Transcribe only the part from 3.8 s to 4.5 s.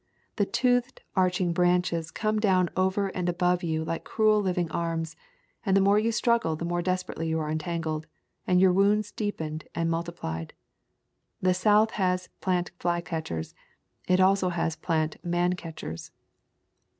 like cruel